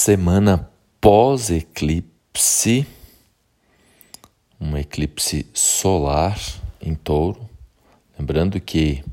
semana 0.00 0.70
pós-eclipse, 0.98 2.86
um 4.58 4.74
eclipse 4.74 5.46
solar 5.52 6.40
em 6.80 6.94
touro. 6.94 7.46
Lembrando 8.18 8.58
que 8.58 9.04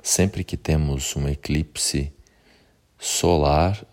sempre 0.00 0.44
que 0.44 0.56
temos 0.56 1.16
um 1.16 1.26
eclipse 1.28 2.12
solar, 2.96 3.84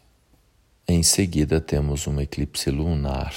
em 0.88 1.02
seguida 1.02 1.60
temos 1.60 2.06
um 2.06 2.22
eclipse 2.22 2.70
lunar. 2.70 3.34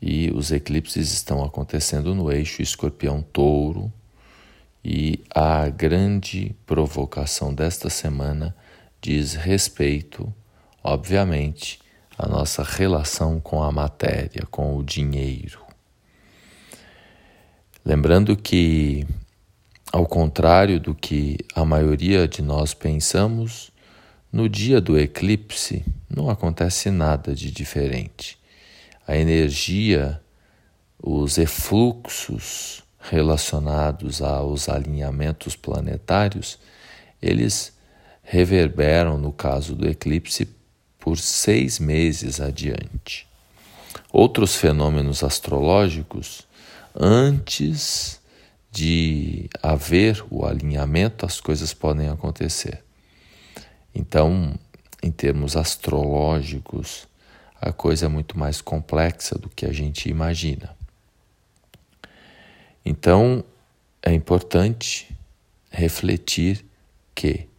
E 0.00 0.30
os 0.30 0.50
eclipses 0.52 1.12
estão 1.12 1.44
acontecendo 1.44 2.14
no 2.14 2.32
eixo 2.32 2.62
escorpião-touro. 2.62 3.92
E 4.82 5.22
a 5.34 5.68
grande 5.68 6.56
provocação 6.64 7.52
desta 7.52 7.90
semana 7.90 8.56
diz 9.02 9.34
respeito, 9.34 10.32
obviamente, 10.82 11.78
à 12.18 12.28
nossa 12.28 12.62
relação 12.62 13.40
com 13.40 13.62
a 13.62 13.72
matéria, 13.72 14.46
com 14.50 14.76
o 14.76 14.82
dinheiro. 14.82 15.60
Lembrando 17.84 18.36
que, 18.36 19.06
ao 19.90 20.06
contrário 20.06 20.78
do 20.78 20.94
que 20.94 21.38
a 21.54 21.64
maioria 21.64 22.28
de 22.28 22.42
nós 22.42 22.74
pensamos, 22.74 23.72
no 24.30 24.48
dia 24.48 24.80
do 24.80 24.98
eclipse 24.98 25.84
não 26.08 26.28
acontece 26.28 26.90
nada 26.90 27.34
de 27.34 27.50
diferente. 27.50 28.38
A 29.06 29.16
energia, 29.16 30.20
os 31.02 31.38
efluxos 31.38 32.84
relacionados 33.00 34.20
aos 34.20 34.68
alinhamentos 34.68 35.56
planetários, 35.56 36.58
eles 37.20 37.72
reverberam, 38.22 39.16
no 39.16 39.32
caso 39.32 39.74
do 39.74 39.88
eclipse, 39.88 40.46
por 41.00 41.18
seis 41.18 41.78
meses 41.78 42.40
adiante. 42.40 43.26
Outros 44.12 44.54
fenômenos 44.54 45.24
astrológicos, 45.24 46.46
antes 46.94 48.20
de 48.70 49.48
haver 49.62 50.22
o 50.30 50.44
alinhamento, 50.44 51.26
as 51.26 51.40
coisas 51.40 51.74
podem 51.74 52.08
acontecer. 52.08 52.84
Então, 53.94 54.54
em 55.02 55.10
termos 55.10 55.56
astrológicos, 55.56 57.08
a 57.60 57.72
coisa 57.72 58.06
é 58.06 58.08
muito 58.08 58.38
mais 58.38 58.60
complexa 58.60 59.36
do 59.36 59.48
que 59.48 59.66
a 59.66 59.72
gente 59.72 60.08
imagina. 60.08 60.76
Então, 62.84 63.44
é 64.02 64.12
importante 64.12 65.14
refletir 65.70 66.64
que 67.14 67.49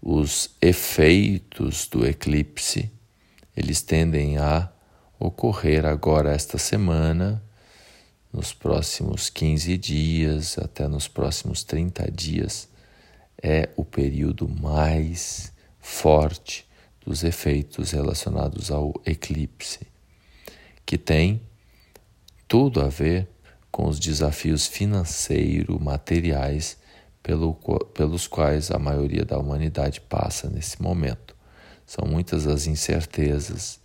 os 0.00 0.50
efeitos 0.62 1.86
do 1.88 2.06
eclipse, 2.06 2.90
eles 3.56 3.82
tendem 3.82 4.38
a 4.38 4.70
ocorrer 5.18 5.84
agora 5.84 6.32
esta 6.32 6.58
semana, 6.58 7.42
nos 8.32 8.52
próximos 8.52 9.28
15 9.28 9.76
dias, 9.76 10.58
até 10.58 10.86
nos 10.86 11.08
próximos 11.08 11.64
30 11.64 12.10
dias, 12.10 12.68
é 13.42 13.70
o 13.76 13.84
período 13.84 14.48
mais 14.48 15.52
forte 15.80 16.66
dos 17.04 17.24
efeitos 17.24 17.90
relacionados 17.90 18.70
ao 18.70 18.94
eclipse, 19.04 19.86
que 20.84 20.98
tem 20.98 21.40
tudo 22.46 22.80
a 22.80 22.88
ver 22.88 23.28
com 23.70 23.88
os 23.88 23.98
desafios 23.98 24.66
financeiros, 24.66 25.80
materiais 25.80 26.77
pelo, 27.28 27.52
pelos 27.92 28.26
quais 28.26 28.70
a 28.70 28.78
maioria 28.78 29.22
da 29.22 29.38
humanidade 29.38 30.00
passa 30.00 30.48
nesse 30.48 30.80
momento. 30.80 31.36
São 31.84 32.08
muitas 32.08 32.46
as 32.46 32.66
incertezas 32.66 33.78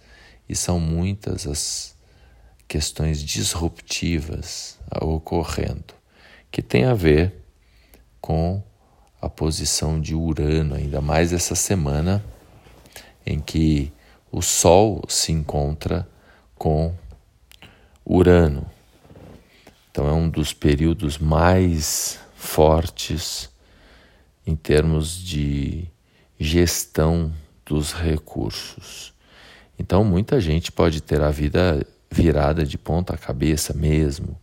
e 0.48 0.56
são 0.56 0.80
muitas 0.80 1.46
as 1.46 1.94
questões 2.70 3.22
disruptivas 3.22 4.80
ocorrendo, 5.02 5.94
que 6.50 6.62
tem 6.62 6.86
a 6.86 6.94
ver 6.94 7.34
com 8.22 8.64
a 9.22 9.28
posição 9.28 10.00
de 10.00 10.16
Urano, 10.16 10.76
ainda 10.76 11.02
mais 11.02 11.34
essa 11.34 11.54
semana 11.54 12.24
em 13.26 13.42
que 13.42 13.92
o 14.32 14.42
Sol 14.42 15.04
se 15.10 15.34
encontra 15.34 16.08
com 16.56 16.94
Urano. 18.06 18.66
Então 19.92 20.08
é 20.08 20.14
um 20.14 20.30
dos 20.30 20.54
períodos 20.54 21.18
mais 21.18 22.24
fortes 22.44 23.50
em 24.46 24.56
termos 24.56 25.16
de 25.16 25.88
gestão 26.38 27.34
dos 27.66 27.94
recursos. 27.94 29.14
Então 29.80 30.04
muita 30.04 30.40
gente 30.42 30.72
pode 30.72 31.02
ter 31.02 31.22
a 31.22 31.32
vida 31.32 31.86
virada 32.12 32.66
de 32.66 32.78
ponta 32.78 33.18
cabeça 33.18 33.74
mesmo, 33.74 34.40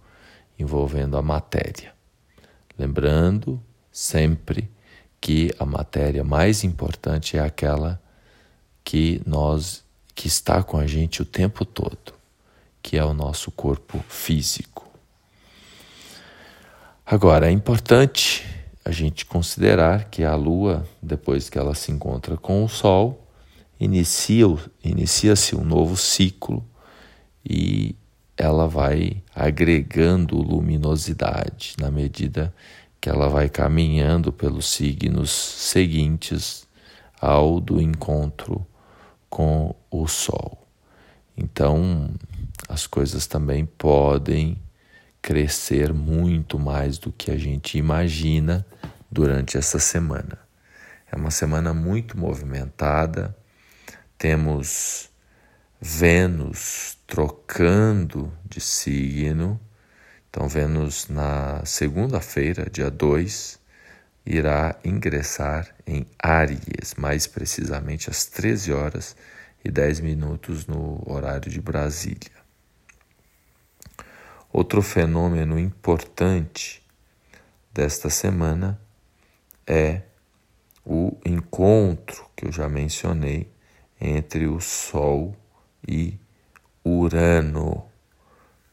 envolvendo 0.59 1.17
a 1.17 1.23
matéria. 1.23 1.93
Lembrando 2.77 3.63
sempre 3.93 4.69
que 5.21 5.55
a 5.59 5.67
matéria 5.67 6.25
mais 6.25 6.65
importante 6.65 7.37
é 7.37 7.41
aquela 7.41 8.01
que 8.83 9.21
nós 9.27 9.85
que 10.15 10.27
está 10.27 10.63
com 10.63 10.79
a 10.79 10.87
gente 10.87 11.23
o 11.23 11.25
tempo 11.25 11.65
todo, 11.65 12.15
que 12.83 12.97
é 12.97 13.05
o 13.05 13.15
nosso 13.15 13.51
corpo 13.51 14.03
físico. 14.09 14.90
Agora, 17.13 17.49
é 17.49 17.51
importante 17.51 18.47
a 18.85 18.93
gente 18.93 19.27
considerar 19.27 20.05
que 20.05 20.23
a 20.23 20.37
Lua, 20.37 20.87
depois 21.03 21.51
que 21.51 21.59
ela 21.59 21.75
se 21.75 21.91
encontra 21.91 22.37
com 22.37 22.63
o 22.63 22.69
Sol, 22.69 23.27
inicia-se 23.81 24.71
inicia 24.85 25.35
um 25.57 25.65
novo 25.65 25.97
ciclo 25.97 26.65
e 27.45 27.97
ela 28.37 28.69
vai 28.69 29.21
agregando 29.35 30.37
luminosidade 30.37 31.75
na 31.81 31.91
medida 31.91 32.55
que 33.01 33.11
ela 33.11 33.29
vai 33.29 33.49
caminhando 33.49 34.33
pelos 34.33 34.67
signos 34.69 35.33
seguintes 35.33 36.65
ao 37.21 37.59
do 37.59 37.83
encontro 37.83 38.65
com 39.29 39.75
o 39.91 40.07
Sol. 40.07 40.65
Então, 41.37 42.09
as 42.69 42.87
coisas 42.87 43.27
também 43.27 43.67
podem 43.67 44.57
crescer 45.23 45.93
muito 45.93 46.59
mais 46.59 46.99
do 46.99 47.13
que 47.13 47.31
a 47.31 47.37
gente 47.37 47.79
imagina 47.79 48.67
durante 49.11 49.57
essa 49.59 49.79
semana. 49.79 50.39
É 51.11 51.17
uma 51.17 51.31
semana 51.31 51.75
muito 51.75 52.19
movimentada, 52.19 53.37
temos 54.17 55.11
Vênus 55.81 56.99
trocando 57.07 58.33
de 58.45 58.61
signo 58.61 59.61
então, 60.31 60.47
Vênus, 60.47 61.09
na 61.09 61.61
segunda-feira, 61.65 62.71
dia 62.71 62.89
2, 62.89 63.59
irá 64.25 64.79
ingressar 64.85 65.75
em 65.85 66.07
Áries, 66.23 66.95
mais 66.97 67.27
precisamente 67.27 68.09
às 68.09 68.27
13 68.27 68.73
horas 68.73 69.17
e 69.65 69.69
10 69.69 69.99
minutos 69.99 70.69
no 70.69 71.03
horário 71.05 71.51
de 71.51 71.61
Brasília. 71.61 72.40
Outro 74.53 74.83
fenômeno 74.83 75.59
importante 75.59 76.83
desta 77.73 78.11
semana 78.11 78.81
é 79.65 80.03
o 80.85 81.17
encontro 81.25 82.29
que 82.35 82.47
eu 82.47 82.53
já 82.53 82.69
mencionei 82.69 83.49
entre 84.01 84.49
o 84.49 84.61
Sol 84.61 85.37
e 85.87 86.19
Urano, 86.85 87.87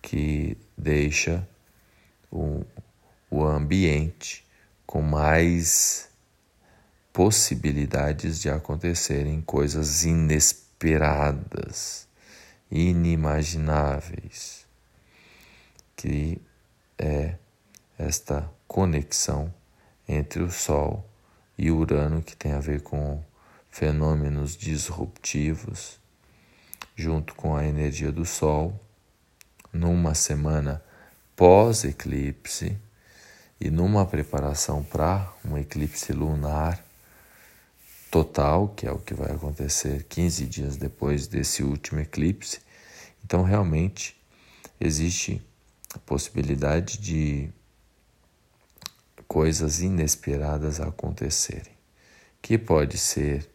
que 0.01 0.57
deixa 0.75 1.47
o, 2.31 2.65
o 3.29 3.43
ambiente 3.43 4.47
com 4.85 5.03
mais 5.03 6.09
possibilidades 7.13 8.39
de 8.39 8.49
acontecerem 8.49 9.41
coisas 9.41 10.05
inesperadas, 10.05 12.07
inimagináveis, 12.71 14.66
que 15.97 16.39
é 16.97 17.35
esta 17.97 18.49
conexão 18.67 19.53
entre 20.07 20.41
o 20.41 20.51
Sol 20.51 21.05
e 21.57 21.71
Urano 21.71 22.21
que 22.21 22.35
tem 22.35 22.53
a 22.53 22.59
ver 22.59 22.81
com 22.81 23.21
fenômenos 23.69 24.55
disruptivos, 24.55 25.99
junto 26.95 27.35
com 27.35 27.55
a 27.55 27.65
energia 27.65 28.11
do 28.11 28.25
Sol 28.25 28.79
numa 29.73 30.15
semana 30.15 30.81
pós-eclipse 31.35 32.77
e 33.59 33.69
numa 33.69 34.05
preparação 34.05 34.83
para 34.83 35.31
um 35.43 35.57
eclipse 35.57 36.13
lunar 36.13 36.83
total, 38.09 38.69
que 38.69 38.87
é 38.87 38.91
o 38.91 38.99
que 38.99 39.13
vai 39.13 39.31
acontecer 39.31 40.03
15 40.03 40.45
dias 40.45 40.77
depois 40.77 41.27
desse 41.27 41.63
último 41.63 41.99
eclipse. 41.99 42.59
Então, 43.23 43.43
realmente, 43.43 44.15
existe 44.79 45.41
a 45.93 45.99
possibilidade 45.99 46.97
de 46.97 47.49
coisas 49.27 49.81
inesperadas 49.81 50.79
acontecerem, 50.79 51.73
que 52.41 52.57
pode 52.57 52.97
ser 52.97 53.49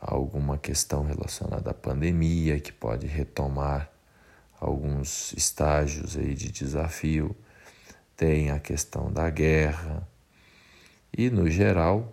alguma 0.00 0.56
questão 0.56 1.04
relacionada 1.04 1.70
à 1.70 1.74
pandemia 1.74 2.60
que 2.60 2.72
pode 2.72 3.06
retomar 3.06 3.90
alguns 4.60 5.32
estágios 5.32 6.16
aí 6.16 6.34
de 6.34 6.50
desafio, 6.50 7.36
tem 8.16 8.50
a 8.50 8.58
questão 8.58 9.12
da 9.12 9.30
guerra. 9.30 10.06
E 11.16 11.30
no 11.30 11.48
geral 11.50 12.12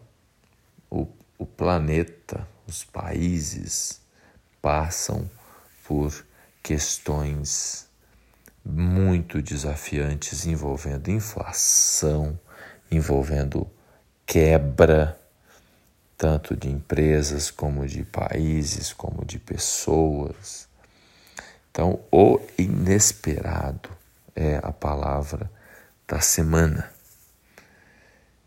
o, 0.89 1.07
o 1.37 1.45
planeta, 1.45 2.47
os 2.67 2.83
países 2.83 4.01
passam 4.61 5.29
por 5.87 6.25
questões 6.63 7.87
muito 8.65 9.41
desafiantes 9.41 10.47
envolvendo 10.47 11.11
inflação, 11.11 12.39
envolvendo 12.89 13.69
quebra 14.25 15.19
tanto 16.17 16.55
de 16.55 16.69
empresas 16.69 17.51
como 17.51 17.85
de 17.85 18.03
países, 18.03 18.91
como 18.91 19.23
de 19.23 19.37
pessoas. 19.37 20.67
Então, 21.69 21.99
o 22.11 22.39
inesperado 22.57 23.89
é 24.35 24.59
a 24.63 24.71
palavra 24.71 25.51
da 26.07 26.19
semana. 26.19 26.89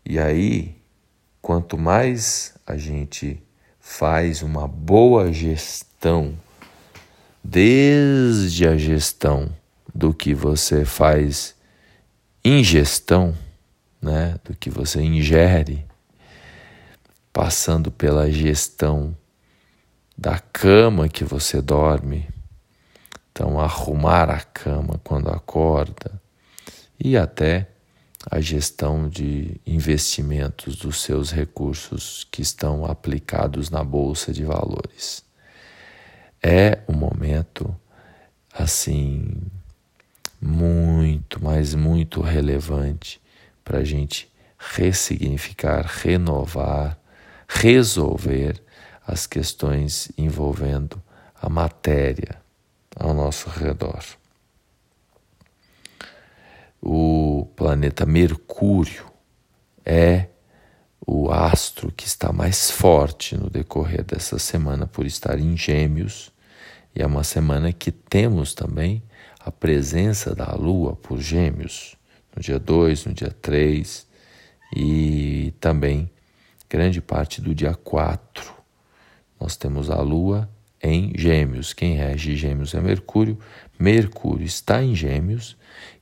E 0.03 0.19
aí, 0.19 0.75
quanto 1.41 1.77
mais 1.77 2.55
a 2.65 2.75
gente 2.75 3.41
faz 3.79 4.41
uma 4.41 4.67
boa 4.67 5.31
gestão, 5.31 6.37
desde 7.43 8.67
a 8.67 8.75
gestão 8.75 9.55
do 9.99 10.13
que 10.13 10.33
você 10.33 10.85
faz 10.85 11.53
ingestão, 12.43 13.35
né, 14.01 14.39
do 14.45 14.55
que 14.55 14.69
você 14.69 15.01
ingere, 15.01 15.85
passando 17.33 17.91
pela 17.91 18.31
gestão 18.31 19.13
da 20.17 20.39
cama 20.39 21.09
que 21.09 21.25
você 21.25 21.61
dorme. 21.61 22.29
Então, 23.29 23.59
arrumar 23.59 24.29
a 24.29 24.39
cama 24.39 25.01
quando 25.03 25.29
acorda 25.29 26.21
e 26.97 27.17
até 27.17 27.67
a 28.31 28.39
gestão 28.39 29.09
de 29.09 29.59
investimentos 29.67 30.77
dos 30.77 31.01
seus 31.01 31.29
recursos 31.29 32.25
que 32.31 32.41
estão 32.41 32.85
aplicados 32.85 33.69
na 33.69 33.83
bolsa 33.83 34.31
de 34.31 34.45
valores. 34.45 35.25
É 36.41 36.79
um 36.87 36.93
momento 36.93 37.75
assim 38.53 39.49
muito, 40.41 41.43
mas 41.43 41.75
muito 41.75 42.21
relevante 42.21 43.21
para 43.63 43.79
a 43.79 43.83
gente 43.83 44.31
ressignificar, 44.57 45.85
renovar, 45.85 46.97
resolver 47.47 48.61
as 49.05 49.25
questões 49.25 50.11
envolvendo 50.17 51.01
a 51.41 51.49
matéria 51.49 52.41
ao 52.95 53.13
nosso 53.13 53.49
redor. 53.49 54.03
O 56.81 57.47
planeta 57.55 58.05
Mercúrio 58.05 59.05
é 59.85 60.27
o 61.05 61.31
astro 61.31 61.91
que 61.91 62.05
está 62.05 62.31
mais 62.31 62.69
forte 62.69 63.35
no 63.35 63.49
decorrer 63.49 64.03
dessa 64.03 64.37
semana 64.37 64.85
por 64.85 65.05
estar 65.05 65.39
em 65.39 65.57
Gêmeos, 65.57 66.31
e 66.95 67.01
é 67.01 67.05
uma 67.05 67.23
semana 67.23 67.73
que 67.73 67.91
temos 67.91 68.53
também 68.53 69.01
a 69.39 69.51
presença 69.51 70.35
da 70.35 70.53
Lua 70.53 70.95
por 70.95 71.19
Gêmeos, 71.19 71.95
no 72.35 72.41
dia 72.41 72.59
2, 72.59 73.05
no 73.05 73.13
dia 73.13 73.31
3 73.41 74.07
e 74.75 75.53
também 75.59 76.09
grande 76.69 77.01
parte 77.01 77.41
do 77.41 77.55
dia 77.55 77.73
4. 77.73 78.53
Nós 79.39 79.55
temos 79.55 79.89
a 79.89 80.01
Lua 80.01 80.49
em 80.81 81.13
Gêmeos. 81.17 81.73
Quem 81.73 81.95
rege 81.95 82.35
Gêmeos 82.35 82.73
é 82.73 82.81
Mercúrio. 82.81 83.39
Mercúrio 83.79 84.45
está 84.45 84.83
em 84.83 84.93
Gêmeos 84.93 85.57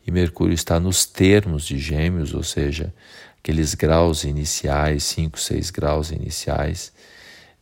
e 0.06 0.12
Mercúrio 0.12 0.54
está 0.54 0.80
nos 0.80 1.06
termos 1.06 1.66
de 1.66 1.78
Gêmeos, 1.78 2.34
ou 2.34 2.44
seja, 2.44 2.94
aqueles 3.40 3.74
graus 3.74 4.24
iniciais, 4.24 5.04
5, 5.04 5.40
6 5.40 5.70
graus 5.70 6.12
iniciais 6.12 6.92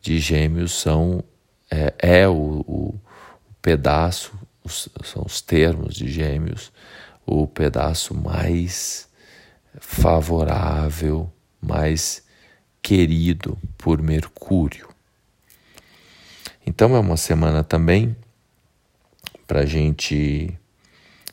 de 0.02 0.20
Gêmeos 0.20 0.72
são 0.72 1.24
é, 1.70 1.94
é 1.98 2.28
o, 2.28 2.34
o, 2.34 2.96
o 3.50 3.54
pedaço, 3.62 4.34
os, 4.66 4.90
são 5.04 5.24
os 5.24 5.42
termos 5.42 5.96
de 5.96 6.12
Gêmeos, 6.12 6.72
o 7.26 7.48
pedaço 7.48 8.14
mais 8.14 9.08
favorável, 9.80 11.32
mais 11.62 12.24
querido 12.82 13.58
por 13.78 14.02
Mercúrio. 14.02 14.90
Então 16.66 16.96
é 16.96 17.00
uma 17.00 17.18
semana 17.18 17.64
também 17.64 18.16
para 19.46 19.62
a 19.62 19.66
gente, 19.66 20.58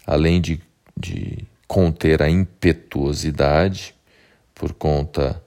além 0.06 0.40
de, 0.40 0.60
de 0.96 1.46
conter 1.66 2.22
a 2.22 2.28
impetuosidade 2.28 3.94
por 4.54 4.74
conta 4.74 5.42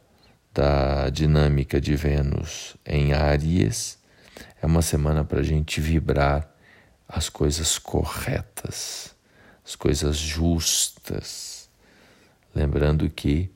da 0.52 1.10
dinâmica 1.10 1.80
de 1.80 1.96
Vênus 1.96 2.76
em 2.86 3.14
Áries, 3.14 4.00
é 4.62 4.66
uma 4.66 4.82
semana 4.82 5.24
para 5.24 5.42
a 5.42 5.44
gente 5.44 5.80
vibrar 5.80 6.55
as 7.08 7.30
coisas 7.30 7.78
corretas, 7.78 9.16
as 9.66 9.76
coisas 9.76 10.18
justas. 10.18 11.70
Lembrando 12.54 13.10
que 13.10 13.50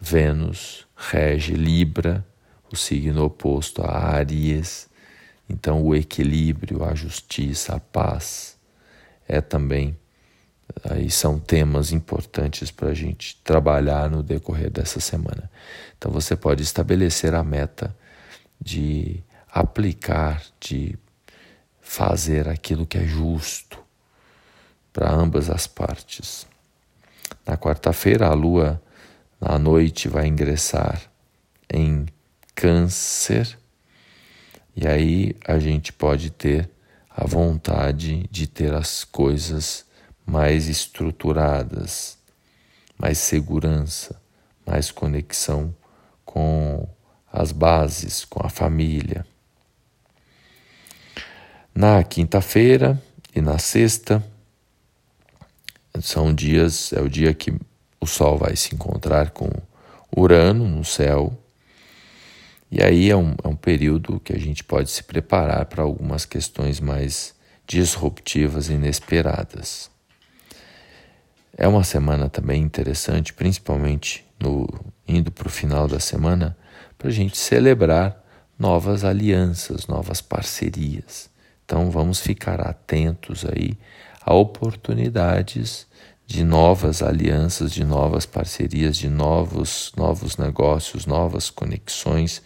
Vênus 0.00 0.86
rege 0.96 1.54
Libra, 1.54 2.26
o 2.70 2.76
signo 2.76 3.24
oposto 3.24 3.82
a 3.82 3.96
Áries. 3.96 4.88
Então, 5.48 5.82
o 5.82 5.94
equilíbrio, 5.94 6.84
a 6.84 6.94
justiça, 6.94 7.74
a 7.74 7.80
paz 7.80 8.56
é 9.28 9.40
também. 9.40 9.96
Aí 10.84 11.10
são 11.10 11.38
temas 11.38 11.92
importantes 11.92 12.70
para 12.70 12.88
a 12.88 12.94
gente 12.94 13.36
trabalhar 13.44 14.10
no 14.10 14.22
decorrer 14.22 14.70
dessa 14.70 15.00
semana. 15.00 15.50
Então, 15.98 16.10
você 16.10 16.34
pode 16.34 16.62
estabelecer 16.62 17.34
a 17.34 17.44
meta 17.44 17.94
de 18.60 19.22
aplicar, 19.52 20.42
de 20.58 20.96
fazer 21.82 22.48
aquilo 22.48 22.86
que 22.86 22.96
é 22.96 23.04
justo 23.04 23.78
para 24.92 25.10
ambas 25.10 25.50
as 25.50 25.66
partes. 25.66 26.46
Na 27.44 27.58
quarta-feira, 27.58 28.28
a 28.28 28.32
lua 28.32 28.80
à 29.40 29.58
noite 29.58 30.08
vai 30.08 30.26
ingressar 30.28 31.02
em 31.68 32.06
câncer, 32.54 33.58
e 34.76 34.86
aí 34.86 35.36
a 35.46 35.58
gente 35.58 35.92
pode 35.92 36.30
ter 36.30 36.70
a 37.10 37.26
vontade 37.26 38.26
de 38.30 38.46
ter 38.46 38.72
as 38.72 39.04
coisas 39.04 39.84
mais 40.24 40.68
estruturadas, 40.68 42.16
mais 42.96 43.18
segurança, 43.18 44.20
mais 44.64 44.90
conexão 44.90 45.74
com 46.24 46.88
as 47.30 47.50
bases, 47.52 48.24
com 48.24 48.44
a 48.44 48.48
família. 48.48 49.26
Na 51.74 52.04
quinta-feira 52.04 53.02
e 53.34 53.40
na 53.40 53.58
sexta 53.58 54.22
são 56.02 56.34
dias, 56.34 56.92
é 56.92 57.00
o 57.00 57.08
dia 57.08 57.32
que 57.32 57.50
o 57.98 58.06
Sol 58.06 58.36
vai 58.36 58.54
se 58.56 58.74
encontrar 58.74 59.30
com 59.30 59.48
Urano 60.14 60.68
no 60.68 60.84
céu. 60.84 61.32
E 62.70 62.82
aí 62.82 63.08
é 63.08 63.16
um, 63.16 63.34
é 63.42 63.48
um 63.48 63.56
período 63.56 64.20
que 64.20 64.34
a 64.34 64.38
gente 64.38 64.62
pode 64.62 64.90
se 64.90 65.02
preparar 65.02 65.64
para 65.64 65.82
algumas 65.82 66.26
questões 66.26 66.78
mais 66.78 67.34
disruptivas 67.66 68.68
e 68.68 68.74
inesperadas. 68.74 69.90
É 71.56 71.66
uma 71.66 71.84
semana 71.84 72.28
também 72.28 72.62
interessante, 72.62 73.32
principalmente 73.32 74.26
no, 74.38 74.68
indo 75.08 75.32
para 75.32 75.48
o 75.48 75.50
final 75.50 75.88
da 75.88 75.98
semana, 75.98 76.54
para 76.98 77.08
a 77.08 77.12
gente 77.12 77.38
celebrar 77.38 78.22
novas 78.58 79.04
alianças, 79.04 79.86
novas 79.86 80.20
parcerias. 80.20 81.31
Então 81.72 81.90
vamos 81.90 82.20
ficar 82.20 82.60
atentos 82.60 83.46
aí 83.46 83.78
a 84.20 84.34
oportunidades 84.34 85.86
de 86.26 86.44
novas 86.44 87.02
alianças, 87.02 87.72
de 87.72 87.82
novas 87.82 88.26
parcerias, 88.26 88.94
de 88.94 89.08
novos, 89.08 89.90
novos 89.96 90.36
negócios, 90.36 91.06
novas 91.06 91.48
conexões. 91.48 92.42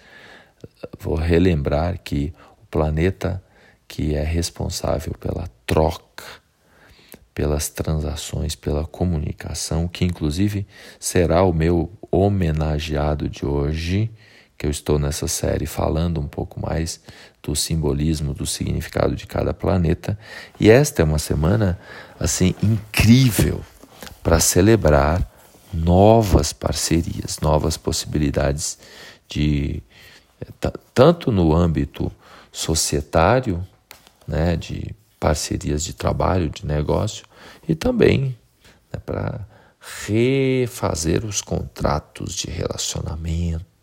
Vou 1.00 1.16
relembrar 1.16 1.98
que 2.04 2.32
o 2.62 2.66
planeta 2.66 3.42
que 3.88 4.14
é 4.14 4.22
responsável 4.22 5.12
pela 5.18 5.48
troca, 5.66 6.22
pelas 7.34 7.68
transações, 7.68 8.54
pela 8.54 8.86
comunicação, 8.86 9.88
que 9.88 10.04
inclusive 10.04 10.64
será 11.00 11.42
o 11.42 11.52
meu 11.52 11.90
homenageado 12.12 13.28
de 13.28 13.44
hoje, 13.44 14.08
que 14.58 14.66
eu 14.66 14.70
estou 14.70 14.98
nessa 14.98 15.28
série 15.28 15.66
falando 15.66 16.20
um 16.20 16.26
pouco 16.26 16.60
mais 16.60 17.00
do 17.42 17.54
simbolismo, 17.54 18.34
do 18.34 18.46
significado 18.46 19.14
de 19.14 19.26
cada 19.26 19.52
planeta. 19.52 20.18
E 20.58 20.70
esta 20.70 21.02
é 21.02 21.04
uma 21.04 21.18
semana 21.18 21.78
assim 22.18 22.54
incrível 22.62 23.60
para 24.22 24.40
celebrar 24.40 25.30
novas 25.72 26.52
parcerias, 26.52 27.38
novas 27.40 27.76
possibilidades 27.76 28.78
de 29.28 29.82
tanto 30.94 31.30
no 31.30 31.54
âmbito 31.54 32.10
societário, 32.50 33.66
né, 34.26 34.56
de 34.56 34.94
parcerias 35.20 35.84
de 35.84 35.94
trabalho, 35.94 36.50
de 36.50 36.66
negócio, 36.66 37.24
e 37.68 37.74
também 37.74 38.36
né, 38.92 39.00
para 39.04 39.46
refazer 40.06 41.24
os 41.24 41.40
contratos 41.40 42.34
de 42.34 42.50
relacionamento. 42.50 43.75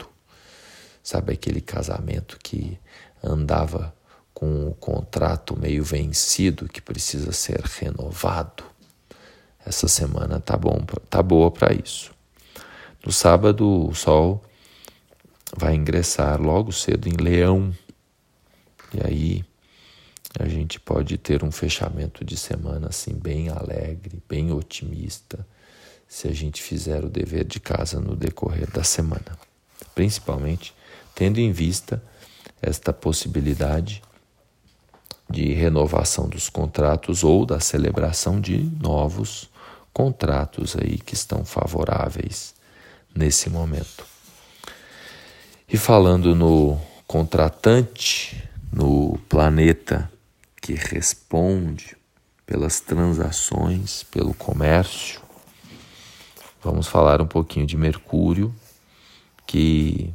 Sabe 1.03 1.33
aquele 1.33 1.59
casamento 1.59 2.39
que 2.41 2.79
andava 3.21 3.93
com 4.33 4.69
o 4.69 4.73
contrato 4.73 5.59
meio 5.59 5.83
vencido 5.83 6.69
que 6.69 6.81
precisa 6.81 7.33
ser 7.33 7.59
renovado? 7.59 8.63
Essa 9.65 9.89
semana 9.89 10.39
tá 10.39 10.55
bom, 10.55 10.79
tá 11.09 11.21
boa 11.21 11.51
para 11.51 11.73
isso. 11.73 12.11
No 13.05 13.11
sábado 13.11 13.87
o 13.89 13.93
sol 13.93 14.41
vai 15.57 15.75
ingressar 15.75 16.41
logo 16.41 16.71
cedo 16.71 17.07
em 17.07 17.17
Leão. 17.21 17.75
E 18.93 19.05
aí 19.05 19.45
a 20.39 20.47
gente 20.47 20.79
pode 20.79 21.17
ter 21.17 21.43
um 21.43 21.51
fechamento 21.51 22.23
de 22.23 22.37
semana 22.37 22.87
assim 22.87 23.13
bem 23.13 23.49
alegre, 23.49 24.23
bem 24.27 24.53
otimista, 24.53 25.45
se 26.07 26.29
a 26.29 26.31
gente 26.31 26.61
fizer 26.61 27.03
o 27.03 27.09
dever 27.09 27.43
de 27.43 27.59
casa 27.59 27.99
no 27.99 28.15
decorrer 28.15 28.71
da 28.71 28.83
semana. 28.83 29.37
Principalmente 29.93 30.73
tendo 31.15 31.39
em 31.39 31.51
vista 31.51 32.03
esta 32.61 32.93
possibilidade 32.93 34.01
de 35.29 35.53
renovação 35.53 36.27
dos 36.27 36.49
contratos 36.49 37.23
ou 37.23 37.45
da 37.45 37.59
celebração 37.59 38.39
de 38.39 38.57
novos 38.79 39.49
contratos 39.93 40.75
aí 40.75 40.97
que 40.97 41.13
estão 41.13 41.45
favoráveis 41.45 42.53
nesse 43.15 43.49
momento. 43.49 44.05
E 45.67 45.77
falando 45.77 46.35
no 46.35 46.79
contratante, 47.07 48.43
no 48.71 49.19
planeta 49.29 50.11
que 50.61 50.73
responde 50.73 51.95
pelas 52.45 52.79
transações, 52.79 54.03
pelo 54.03 54.33
comércio, 54.33 55.21
vamos 56.63 56.87
falar 56.87 57.21
um 57.21 57.27
pouquinho 57.27 57.65
de 57.65 57.77
Mercúrio, 57.77 58.53
que 59.45 60.13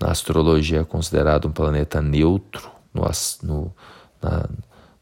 na 0.00 0.10
astrologia 0.10 0.80
é 0.80 0.84
considerado 0.84 1.46
um 1.48 1.52
planeta 1.52 2.00
neutro 2.00 2.70
no, 2.92 3.02
no, 3.42 3.74
na, 4.20 4.48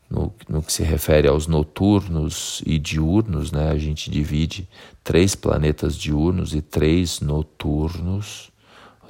no, 0.09 0.35
no, 0.49 0.63
que 0.63 0.73
se 0.73 0.83
refere 0.83 1.29
aos 1.29 1.47
noturnos 1.47 2.63
e 2.67 2.79
diurnos, 2.79 3.53
né? 3.53 3.71
a 3.71 3.79
gente 3.79 4.11
divide 4.11 4.69
três 5.03 5.35
planetas 5.35 5.97
diurnos 5.97 6.55
e 6.55 6.61
três 6.61 7.21
noturnos, 7.21 8.51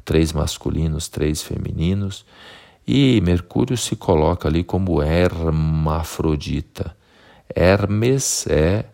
três 0.05 0.33
masculinos, 0.33 1.09
três 1.09 1.43
femininos, 1.43 2.25
e 2.87 3.21
Mercúrio 3.21 3.77
se 3.77 3.95
coloca 3.95 4.49
ali 4.49 4.65
como 4.65 5.03
hermafrodita. 5.03 6.97
Hermes 7.55 8.47
é 8.47 8.85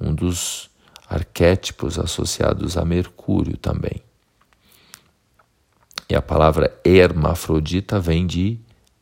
um 0.00 0.14
dos 0.14 0.70
arquétipos 1.08 1.98
associados 1.98 2.76
a 2.76 2.84
Mercúrio 2.84 3.56
também. 3.56 4.02
E 6.08 6.14
a 6.14 6.22
palavra 6.22 6.78
hermafrodita 6.84 7.98
vem 7.98 8.26
de 8.26 8.60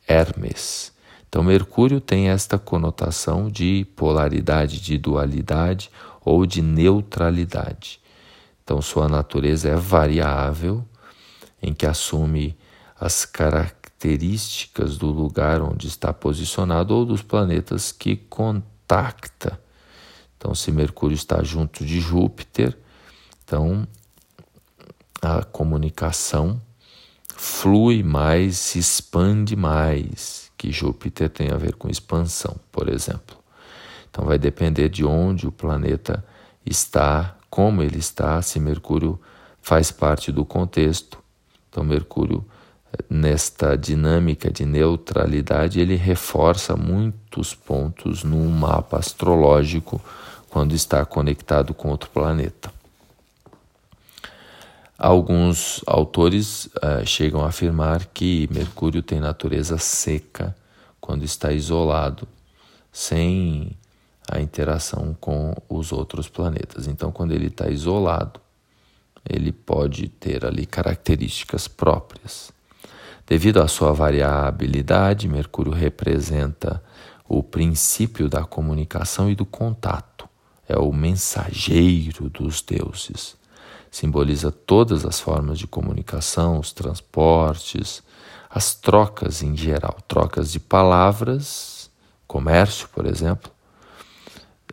Hermes. 0.08 0.92
Então, 1.28 1.42
Mercúrio 1.42 2.00
tem 2.00 2.28
esta 2.28 2.58
conotação 2.58 3.50
de 3.50 3.87
polaridade, 3.96 4.80
de 4.80 4.96
dualidade 4.96 5.90
ou 6.25 6.46
de 6.46 6.62
neutralidade. 6.62 8.00
Então, 8.62 8.80
sua 8.80 9.08
natureza 9.08 9.68
é 9.68 9.75
variável, 9.75 10.84
em 11.61 11.75
que 11.75 11.87
assume 11.87 12.56
as 12.99 13.25
características 13.25 14.96
do 14.96 15.08
lugar 15.08 15.61
onde 15.61 15.88
está 15.88 16.12
posicionado 16.12 16.94
ou 16.94 17.04
dos 17.04 17.20
planetas 17.20 17.90
que 17.90 18.16
contacta. 18.16 19.61
Então, 20.38 20.54
se 20.54 20.70
Mercúrio 20.70 21.14
está 21.14 21.42
junto 21.42 21.84
de 21.84 22.00
Júpiter, 22.00 22.78
então 23.44 23.87
a 25.20 25.42
comunicação 25.42 26.61
flui 27.37 28.03
mais, 28.03 28.57
se 28.57 28.79
expande 28.79 29.57
mais, 29.57 30.50
que 30.57 30.71
Júpiter 30.73 31.29
tem 31.29 31.50
a 31.50 31.57
ver 31.57 31.75
com 31.75 31.88
expansão, 31.88 32.57
por 32.73 32.88
exemplo. 32.88 33.37
Então 34.11 34.25
vai 34.25 34.38
depender 34.38 34.88
de 34.88 35.05
onde 35.05 35.47
o 35.47 35.53
planeta 35.53 36.25
está, 36.64 37.37
como 37.50 37.83
ele 37.83 37.99
está, 37.99 38.41
se 38.43 38.59
Mercúrio 38.61 39.21
faz 39.61 39.91
parte 39.91 40.31
do 40.31 40.45
contexto. 40.45 41.19
Então 41.69 41.83
Mercúrio 41.83 42.45
nesta 43.09 43.76
dinâmica 43.76 44.50
de 44.50 44.64
neutralidade, 44.64 45.81
ele 45.81 45.97
reforça 45.97 46.76
muitos 46.76 47.55
pontos 47.55 48.23
num 48.25 48.49
mapa 48.49 48.99
astrológico 48.99 50.00
quando 50.49 50.75
está 50.75 51.05
conectado 51.05 51.75
com 51.75 51.88
outro 51.88 52.11
planeta. 52.11 52.74
Alguns 54.98 55.82
autores 55.86 56.66
uh, 56.66 57.04
chegam 57.04 57.44
a 57.44 57.48
afirmar 57.48 58.06
que 58.06 58.48
Mercúrio 58.52 59.02
tem 59.02 59.18
natureza 59.18 59.76
seca 59.76 60.54
quando 61.00 61.24
está 61.24 61.52
isolado, 61.52 62.28
sem 62.92 63.76
a 64.30 64.40
interação 64.40 65.14
com 65.20 65.52
os 65.68 65.90
outros 65.90 66.28
planetas. 66.28 66.86
Então, 66.86 67.10
quando 67.10 67.32
ele 67.32 67.48
está 67.48 67.68
isolado, 67.68 68.40
ele 69.28 69.50
pode 69.50 70.08
ter 70.08 70.46
ali 70.46 70.64
características 70.64 71.66
próprias. 71.66 72.52
Devido 73.26 73.60
à 73.60 73.66
sua 73.66 73.92
variabilidade, 73.92 75.26
Mercúrio 75.26 75.72
representa 75.72 76.80
o 77.28 77.42
princípio 77.42 78.28
da 78.28 78.44
comunicação 78.44 79.28
e 79.28 79.34
do 79.34 79.44
contato. 79.44 80.28
É 80.68 80.78
o 80.78 80.92
mensageiro 80.92 82.30
dos 82.30 82.62
deuses 82.62 83.36
simboliza 83.94 84.50
todas 84.50 85.06
as 85.06 85.20
formas 85.20 85.56
de 85.56 85.68
comunicação, 85.68 86.58
os 86.58 86.72
transportes, 86.72 88.02
as 88.50 88.74
trocas 88.74 89.40
em 89.40 89.56
geral, 89.56 89.98
trocas 90.08 90.50
de 90.50 90.58
palavras, 90.58 91.88
comércio, 92.26 92.88
por 92.88 93.06
exemplo, 93.06 93.52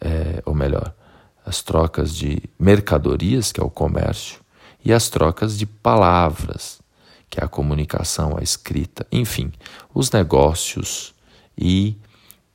é, 0.01 0.41
ou 0.43 0.55
melhor, 0.55 0.91
as 1.45 1.61
trocas 1.61 2.15
de 2.15 2.41
mercadorias, 2.57 3.51
que 3.51 3.61
é 3.61 3.63
o 3.63 3.69
comércio, 3.69 4.39
e 4.83 4.91
as 4.91 5.07
trocas 5.07 5.55
de 5.55 5.67
palavras, 5.67 6.81
que 7.29 7.39
é 7.39 7.43
a 7.43 7.47
comunicação, 7.47 8.35
a 8.35 8.41
escrita, 8.41 9.05
enfim, 9.11 9.51
os 9.93 10.09
negócios 10.09 11.13
e 11.55 11.95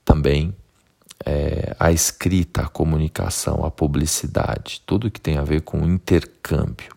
também 0.04 0.52
é, 1.24 1.74
a 1.78 1.90
escrita, 1.90 2.62
a 2.62 2.68
comunicação, 2.68 3.64
a 3.64 3.70
publicidade, 3.70 4.82
tudo 4.86 5.10
que 5.10 5.20
tem 5.20 5.38
a 5.38 5.42
ver 5.42 5.62
com 5.62 5.84
intercâmbio. 5.84 6.94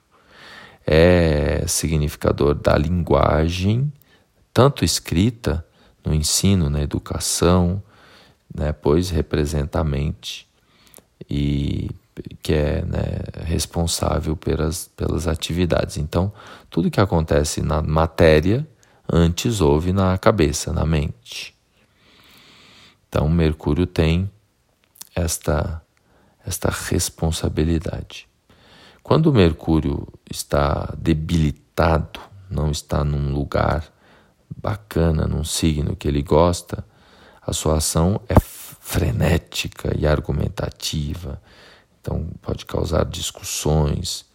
É 0.86 1.64
significador 1.68 2.56
da 2.56 2.76
linguagem, 2.78 3.92
tanto 4.54 4.84
escrita 4.84 5.66
no 6.04 6.14
ensino, 6.14 6.70
na 6.70 6.82
educação, 6.82 7.82
né, 8.54 8.72
pois 8.72 9.10
representa 9.10 9.80
a 9.80 9.84
mente 9.84 10.48
e 11.30 11.92
que 12.42 12.54
é 12.54 12.84
né, 12.84 13.20
responsável 13.46 14.36
pelas, 14.36 14.90
pelas 14.96 15.28
atividades. 15.28 15.98
Então, 15.98 16.34
tudo 16.70 16.92
que 16.92 17.00
acontece 17.00 17.62
na 17.62 17.82
matéria 17.82 18.68
antes 19.12 19.62
houve 19.62 19.94
na 19.94 20.18
cabeça, 20.18 20.74
na 20.74 20.86
mente. 20.86 21.56
Então, 23.10 23.28
Mercúrio 23.28 23.88
tem 23.88 24.32
esta, 25.16 25.82
esta 26.46 26.70
responsabilidade. 26.70 28.30
Quando 29.04 29.34
Mercúrio 29.34 30.08
está 30.30 30.94
debilitado, 30.96 32.20
não 32.50 32.70
está 32.70 33.04
num 33.04 33.34
lugar 33.34 33.92
bacana, 34.56 35.28
num 35.28 35.44
signo 35.44 35.96
que 35.96 36.08
ele 36.08 36.22
gosta, 36.22 36.86
a 37.42 37.52
sua 37.52 37.78
ação 37.78 38.22
é 38.30 38.40
frenética 38.40 39.96
e 39.98 40.06
argumentativa, 40.06 41.42
então 42.00 42.28
pode 42.42 42.66
causar 42.66 43.06
discussões. 43.06 44.26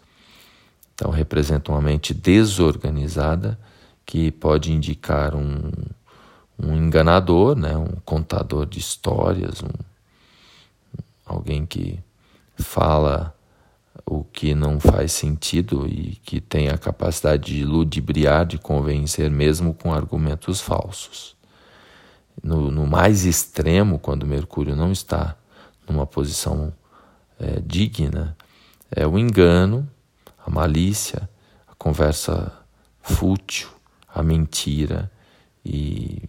Então 0.95 1.11
representa 1.11 1.73
uma 1.73 1.81
mente 1.81 2.15
desorganizada 2.15 3.59
que 4.07 4.31
pode 4.31 4.73
indicar 4.73 5.35
um, 5.35 5.71
um 6.59 6.77
enganador, 6.77 7.57
né, 7.57 7.77
um 7.77 7.97
contador 8.05 8.67
de 8.67 8.79
histórias, 8.79 9.63
um, 9.63 9.73
alguém 11.27 11.67
que 11.67 11.99
fala 12.57 13.35
o 14.07 14.23
que 14.25 14.55
não 14.55 14.79
faz 14.79 15.13
sentido 15.13 15.87
e 15.87 16.17
que 16.25 16.41
tem 16.41 16.69
a 16.69 16.79
capacidade 16.79 17.55
de 17.55 17.65
ludibriar, 17.65 18.45
de 18.45 18.59
convencer 18.59 19.31
mesmo 19.31 19.73
com 19.73 19.93
argumentos 19.93 20.61
falsos. 20.61 21.37
No, 22.43 22.71
no 22.71 22.87
mais 22.87 23.25
extremo, 23.25 23.99
quando 23.99 24.27
Mercúrio 24.27 24.77
não 24.77 24.93
está 24.93 25.37
numa 25.89 26.07
posição 26.07 26.73
é, 27.39 27.61
digna, 27.61 28.37
é 28.91 29.07
o 29.07 29.19
engano, 29.19 29.89
a 30.45 30.51
malícia, 30.51 31.29
a 31.67 31.75
conversa 31.77 32.53
fútil, 33.01 33.69
a 34.13 34.23
mentira 34.23 35.11
e 35.65 36.23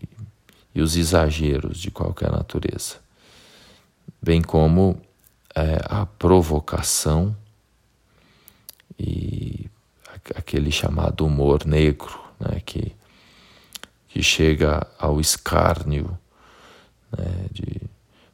e 0.75 0.82
os 0.82 0.98
exageros 0.98 1.79
de 1.79 1.89
qualquer 1.89 2.29
natureza, 2.29 2.98
bem 4.22 4.41
como 4.41 5.01
é, 5.55 5.79
a 5.86 6.05
provocação 6.05 7.36
e 9.00 9.70
aquele 10.36 10.72
chamado 10.72 11.25
humor 11.25 11.65
negro, 11.65 12.20
né, 12.38 12.62
que, 12.65 12.94
que 14.10 14.22
chega 14.22 14.86
ao 15.00 15.22
escárnio 15.22 16.17
né, 17.17 17.46
de 17.51 17.82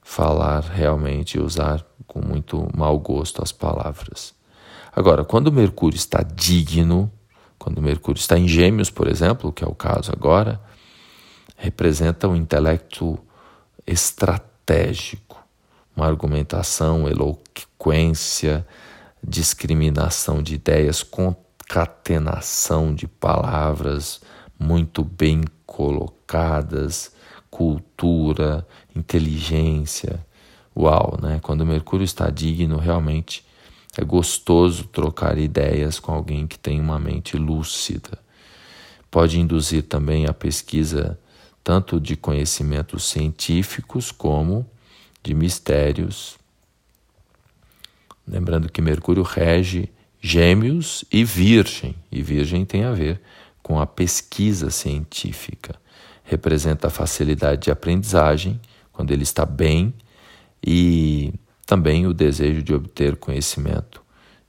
falar 0.01 0.61
realmente 0.61 1.37
e 1.37 1.39
usar 1.39 1.85
com 2.07 2.21
muito 2.21 2.67
mau 2.75 2.97
gosto 2.97 3.43
as 3.43 3.51
palavras. 3.51 4.33
Agora, 4.93 5.23
quando 5.23 5.51
Mercúrio 5.51 5.95
está 5.95 6.23
digno, 6.23 7.11
quando 7.57 7.81
Mercúrio 7.81 8.19
está 8.19 8.37
em 8.37 8.47
Gêmeos, 8.47 8.89
por 8.89 9.07
exemplo, 9.07 9.53
que 9.53 9.63
é 9.63 9.67
o 9.67 9.75
caso 9.75 10.11
agora, 10.11 10.59
representa 11.61 12.27
um 12.27 12.35
intelecto 12.35 13.19
estratégico, 13.85 15.37
uma 15.95 16.07
argumentação, 16.07 17.07
eloquência, 17.07 18.65
discriminação 19.23 20.41
de 20.41 20.55
ideias, 20.55 21.03
concatenação 21.03 22.95
de 22.95 23.07
palavras 23.07 24.21
muito 24.57 25.03
bem 25.03 25.43
colocadas, 25.67 27.11
cultura, 27.51 28.67
inteligência. 28.95 30.25
Uau, 30.75 31.19
né? 31.21 31.39
Quando 31.43 31.63
Mercúrio 31.63 32.05
está 32.05 32.31
digno, 32.31 32.77
realmente 32.77 33.45
é 33.95 34.03
gostoso 34.03 34.85
trocar 34.85 35.37
ideias 35.37 35.99
com 35.99 36.11
alguém 36.11 36.47
que 36.47 36.57
tem 36.57 36.81
uma 36.81 36.97
mente 36.97 37.37
lúcida. 37.37 38.17
Pode 39.11 39.39
induzir 39.39 39.83
também 39.83 40.25
a 40.25 40.33
pesquisa 40.33 41.19
tanto 41.63 41.99
de 41.99 42.15
conhecimentos 42.15 43.05
científicos 43.05 44.11
como 44.11 44.65
de 45.23 45.33
mistérios. 45.33 46.37
Lembrando 48.27 48.71
que 48.71 48.81
Mercúrio 48.81 49.23
rege 49.23 49.89
Gêmeos 50.19 51.03
e 51.11 51.23
Virgem, 51.23 51.95
e 52.11 52.21
Virgem 52.21 52.63
tem 52.65 52.83
a 52.83 52.91
ver 52.91 53.19
com 53.61 53.79
a 53.79 53.87
pesquisa 53.87 54.69
científica. 54.69 55.75
Representa 56.23 56.87
a 56.87 56.91
facilidade 56.91 57.63
de 57.63 57.71
aprendizagem, 57.71 58.59
quando 58.91 59.11
ele 59.11 59.23
está 59.23 59.45
bem, 59.45 59.93
e 60.65 61.33
também 61.65 62.05
o 62.05 62.13
desejo 62.13 62.61
de 62.61 62.73
obter 62.73 63.15
conhecimento 63.15 64.01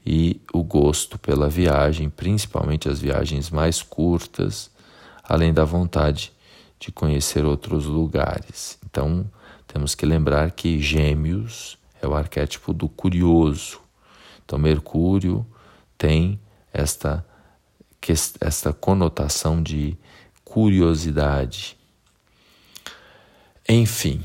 e 0.04 0.40
o 0.52 0.62
gosto 0.62 1.18
pela 1.18 1.48
viagem, 1.48 2.10
principalmente 2.10 2.88
as 2.88 3.00
viagens 3.00 3.48
mais 3.50 3.82
curtas, 3.82 4.70
além 5.22 5.52
da 5.52 5.64
vontade 5.64 6.31
de 6.82 6.90
conhecer 6.90 7.44
outros 7.44 7.86
lugares. 7.86 8.76
Então, 8.84 9.30
temos 9.68 9.94
que 9.94 10.04
lembrar 10.04 10.50
que 10.50 10.80
Gêmeos 10.80 11.78
é 12.02 12.08
o 12.08 12.12
arquétipo 12.12 12.72
do 12.72 12.88
curioso. 12.88 13.80
Então, 14.44 14.58
Mercúrio 14.58 15.46
tem 15.96 16.40
esta, 16.72 17.24
esta 18.40 18.72
conotação 18.72 19.62
de 19.62 19.96
curiosidade. 20.44 21.78
Enfim, 23.68 24.20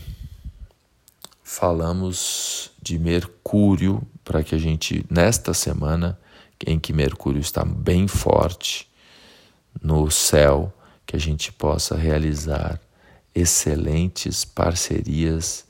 falamos 1.43 2.71
de 2.81 2.97
Mercúrio 2.97 4.01
para 4.23 4.41
que 4.41 4.55
a 4.55 4.57
gente, 4.57 5.05
nesta 5.11 5.53
semana 5.53 6.19
em 6.65 6.79
que 6.79 6.91
Mercúrio 6.91 7.39
está 7.39 7.63
bem 7.63 8.07
forte 8.07 8.89
no 9.79 10.09
céu, 10.09 10.73
que 11.07 11.15
a 11.15 11.19
gente 11.19 11.51
possa 11.53 11.95
realizar 11.95 12.79
excelentes 13.33 14.43
parcerias, 14.43 15.65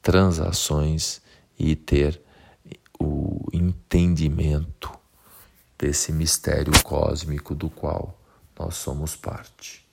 transações 0.00 1.20
e 1.58 1.74
ter 1.74 2.20
o 2.98 3.44
entendimento 3.52 4.90
desse 5.78 6.12
mistério 6.12 6.72
cósmico 6.82 7.54
do 7.54 7.68
qual 7.68 8.18
nós 8.58 8.76
somos 8.76 9.16
parte. 9.16 9.85